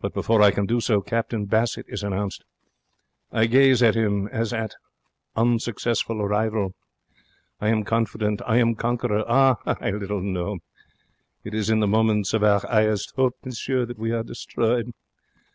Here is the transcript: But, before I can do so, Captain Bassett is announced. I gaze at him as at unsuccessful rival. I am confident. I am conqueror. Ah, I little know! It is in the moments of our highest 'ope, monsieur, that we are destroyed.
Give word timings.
But, 0.00 0.14
before 0.14 0.40
I 0.40 0.52
can 0.52 0.64
do 0.64 0.80
so, 0.80 1.02
Captain 1.02 1.44
Bassett 1.44 1.84
is 1.86 2.02
announced. 2.02 2.44
I 3.30 3.44
gaze 3.44 3.82
at 3.82 3.94
him 3.94 4.26
as 4.28 4.54
at 4.54 4.72
unsuccessful 5.36 6.26
rival. 6.26 6.72
I 7.60 7.68
am 7.68 7.84
confident. 7.84 8.40
I 8.46 8.56
am 8.56 8.74
conqueror. 8.74 9.22
Ah, 9.28 9.58
I 9.66 9.90
little 9.90 10.22
know! 10.22 10.60
It 11.44 11.52
is 11.52 11.68
in 11.68 11.80
the 11.80 11.86
moments 11.86 12.32
of 12.32 12.42
our 12.42 12.60
highest 12.60 13.12
'ope, 13.18 13.36
monsieur, 13.44 13.84
that 13.84 13.98
we 13.98 14.12
are 14.12 14.22
destroyed. 14.22 14.92